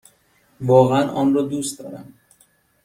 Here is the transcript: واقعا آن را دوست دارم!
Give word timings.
واقعا 0.61 1.03
آن 1.09 1.33
را 1.33 1.41
دوست 1.41 1.79
دارم! 1.79 2.13